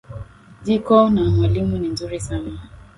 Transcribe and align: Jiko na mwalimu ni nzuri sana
Jiko 0.63 1.09
na 1.09 1.23
mwalimu 1.29 1.77
ni 1.77 1.87
nzuri 1.89 2.19
sana 2.19 2.59